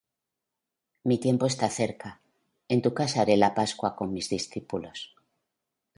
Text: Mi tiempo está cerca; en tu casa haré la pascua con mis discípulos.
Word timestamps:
Mi 1.09 1.19
tiempo 1.19 1.45
está 1.45 1.69
cerca; 1.69 2.21
en 2.69 2.81
tu 2.81 2.91
casa 2.95 3.21
haré 3.21 3.37
la 3.37 3.53
pascua 3.53 3.95
con 3.95 4.11
mis 4.11 4.29
discípulos. 4.29 5.15